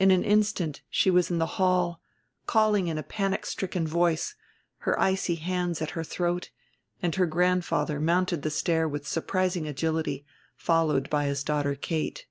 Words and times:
In 0.00 0.10
an 0.10 0.24
instant 0.24 0.82
she 0.90 1.08
was 1.08 1.30
in 1.30 1.38
the 1.38 1.46
hall, 1.54 2.00
calling 2.46 2.88
in 2.88 2.98
a 2.98 3.02
panic 3.04 3.46
stricken 3.46 3.86
voice, 3.86 4.34
her 4.78 4.98
icy 5.00 5.36
hands 5.36 5.80
at 5.80 5.90
her 5.90 6.02
throat; 6.02 6.50
and 7.00 7.14
her 7.14 7.26
grandfather 7.26 8.00
mounted 8.00 8.42
the 8.42 8.50
stair 8.50 8.88
with 8.88 9.06
surprising 9.06 9.68
agility, 9.68 10.26
followed 10.56 11.08
by 11.10 11.26
his 11.26 11.44
daughter 11.44 11.76
Kate. 11.76 12.26